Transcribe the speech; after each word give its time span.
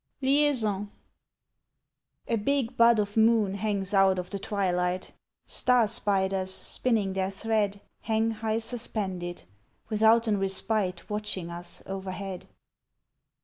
LIAISON 0.23 0.89
A 2.27 2.35
BIG 2.35 2.75
bud 2.75 2.97
of 2.97 3.15
moon 3.15 3.53
hangs 3.53 3.93
out 3.93 4.17
of 4.17 4.31
the 4.31 4.39
twilight, 4.39 5.11
Star 5.45 5.87
spiders 5.87 6.49
spinning 6.51 7.13
their 7.13 7.29
thread 7.29 7.81
Hang 7.99 8.31
high 8.31 8.57
suspended, 8.57 9.43
withouten 9.89 10.39
respite 10.39 11.07
Watching 11.07 11.51
us 11.51 11.83
overhead. 11.85 12.47